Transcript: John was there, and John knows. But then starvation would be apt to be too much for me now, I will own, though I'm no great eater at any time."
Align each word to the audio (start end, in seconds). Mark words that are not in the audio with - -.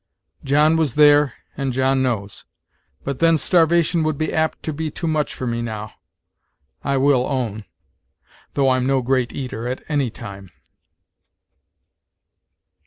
John 0.43 0.77
was 0.77 0.95
there, 0.95 1.33
and 1.55 1.71
John 1.71 2.01
knows. 2.01 2.43
But 3.03 3.19
then 3.19 3.37
starvation 3.37 4.01
would 4.01 4.17
be 4.17 4.33
apt 4.33 4.63
to 4.63 4.73
be 4.73 4.89
too 4.89 5.05
much 5.05 5.35
for 5.35 5.45
me 5.45 5.61
now, 5.61 5.93
I 6.83 6.97
will 6.97 7.27
own, 7.27 7.65
though 8.55 8.71
I'm 8.71 8.87
no 8.87 9.03
great 9.03 9.31
eater 9.31 9.67
at 9.67 9.83
any 9.87 10.09
time." 10.09 10.49